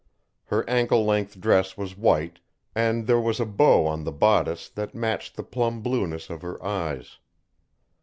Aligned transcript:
Her 0.45 0.67
ankle 0.67 1.05
length 1.05 1.39
dress 1.39 1.77
was 1.77 1.95
white, 1.95 2.39
and 2.73 3.05
there 3.05 3.19
was 3.19 3.39
a 3.39 3.45
bow 3.45 3.85
on 3.85 4.03
the 4.03 4.11
bodice 4.11 4.67
that 4.69 4.95
matched 4.95 5.35
the 5.35 5.43
plum 5.43 5.83
blueness 5.83 6.31
of 6.31 6.41
her 6.41 6.57
eyes. 6.65 7.19